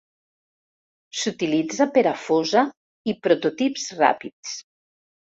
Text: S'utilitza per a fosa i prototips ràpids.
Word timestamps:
S'utilitza 1.23 1.85
per 1.97 2.03
a 2.11 2.13
fosa 2.21 2.63
i 3.13 3.15
prototips 3.27 3.85
ràpids. 3.99 4.55